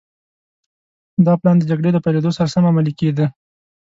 [1.25, 3.25] دا پلان د جګړې له پيلېدو سره سم عملي کېده.